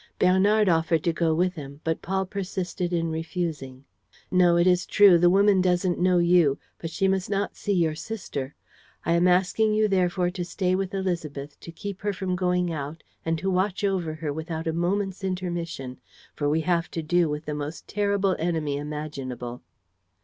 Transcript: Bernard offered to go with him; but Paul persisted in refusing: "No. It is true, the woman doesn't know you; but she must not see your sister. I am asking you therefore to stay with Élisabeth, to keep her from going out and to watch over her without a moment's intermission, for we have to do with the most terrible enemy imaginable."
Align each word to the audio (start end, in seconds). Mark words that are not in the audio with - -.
Bernard 0.17 0.67
offered 0.67 1.03
to 1.03 1.13
go 1.13 1.31
with 1.35 1.53
him; 1.53 1.79
but 1.83 2.01
Paul 2.01 2.25
persisted 2.25 2.91
in 2.91 3.11
refusing: 3.11 3.85
"No. 4.31 4.57
It 4.57 4.65
is 4.65 4.87
true, 4.87 5.19
the 5.19 5.29
woman 5.29 5.61
doesn't 5.61 5.99
know 5.99 6.17
you; 6.17 6.57
but 6.79 6.89
she 6.89 7.07
must 7.07 7.29
not 7.29 7.55
see 7.55 7.73
your 7.73 7.93
sister. 7.93 8.55
I 9.05 9.11
am 9.13 9.27
asking 9.27 9.75
you 9.75 9.87
therefore 9.87 10.31
to 10.31 10.43
stay 10.43 10.73
with 10.73 10.89
Élisabeth, 10.93 11.59
to 11.59 11.71
keep 11.71 12.01
her 12.01 12.13
from 12.13 12.35
going 12.35 12.73
out 12.73 13.03
and 13.23 13.37
to 13.37 13.51
watch 13.51 13.83
over 13.83 14.15
her 14.15 14.33
without 14.33 14.65
a 14.65 14.73
moment's 14.73 15.23
intermission, 15.23 15.99
for 16.33 16.49
we 16.49 16.61
have 16.61 16.89
to 16.89 17.03
do 17.03 17.29
with 17.29 17.45
the 17.45 17.53
most 17.53 17.87
terrible 17.87 18.35
enemy 18.39 18.77
imaginable." 18.77 19.61